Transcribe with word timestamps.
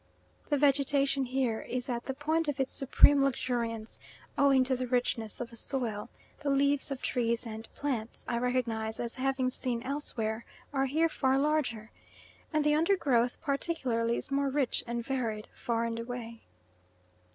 The 0.47 0.57
vegetation 0.57 1.25
here 1.25 1.61
is 1.61 1.87
at 1.87 2.05
the 2.05 2.15
point 2.15 2.47
of 2.47 2.59
its 2.59 2.73
supreme 2.73 3.23
luxuriance, 3.23 3.99
owing 4.35 4.63
to 4.63 4.75
the 4.75 4.87
richness 4.87 5.39
of 5.39 5.51
the 5.51 5.55
soil; 5.55 6.09
the 6.39 6.49
leaves 6.49 6.89
of 6.89 7.03
trees 7.03 7.45
and 7.45 7.69
plants 7.75 8.25
I 8.27 8.39
recognise 8.39 8.99
as 8.99 9.13
having 9.17 9.51
seen 9.51 9.83
elsewhere 9.83 10.43
are 10.73 10.85
here 10.87 11.07
far 11.07 11.37
larger, 11.37 11.91
and 12.51 12.63
the 12.63 12.73
undergrowth 12.73 13.39
particularly 13.41 14.17
is 14.17 14.31
more 14.31 14.49
rich 14.49 14.83
and 14.87 15.05
varied, 15.05 15.47
far 15.53 15.83
and 15.83 15.99
away. 15.99 16.41